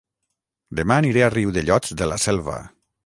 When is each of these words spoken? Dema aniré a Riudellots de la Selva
Dema 0.79 0.97
aniré 1.03 1.23
a 1.25 1.29
Riudellots 1.35 1.95
de 2.01 2.09
la 2.13 2.21
Selva 2.25 2.57